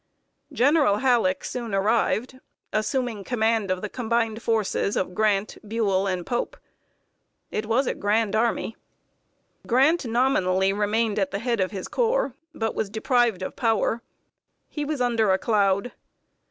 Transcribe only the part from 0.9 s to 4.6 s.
Halleck soon arrived, assuming command of the combined